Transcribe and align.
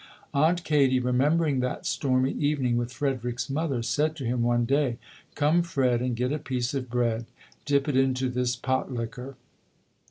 Aunt 0.33 0.63
Katie, 0.63 0.99
remembering 0.99 1.59
that 1.59 1.85
stormy 1.85 2.31
evening 2.31 2.75
with 2.75 2.91
Frederick's 2.91 3.51
mother, 3.51 3.83
said 3.83 4.15
to 4.15 4.25
him 4.25 4.41
one 4.41 4.65
day, 4.65 4.97
"Come, 5.35 5.61
Fred, 5.61 6.01
and 6.01 6.15
get 6.15 6.31
a 6.33 6.39
piece 6.39 6.73
of 6.73 6.89
bread. 6.89 7.27
Dip 7.65 7.87
it 7.87 7.95
into 7.95 8.27
this 8.27 8.55
pot 8.55 8.91
liquor". 8.91 9.35